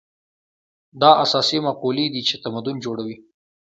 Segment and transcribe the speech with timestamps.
[1.01, 3.15] دا اساسي مقولې دي چې تمدن جوړوي.